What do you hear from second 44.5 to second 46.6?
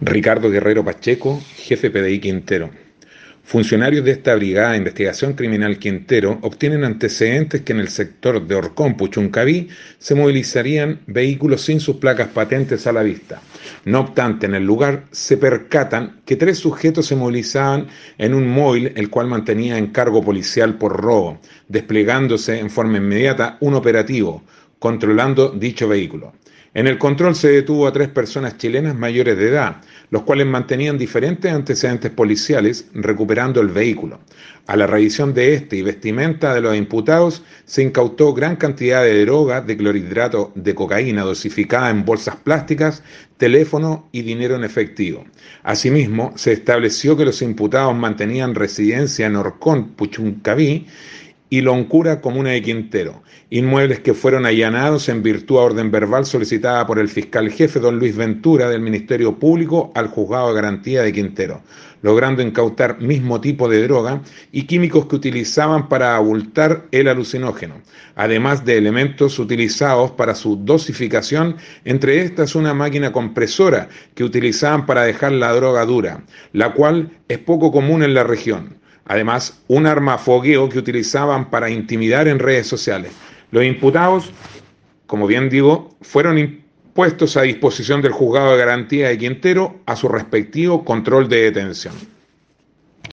en efectivo. Asimismo, se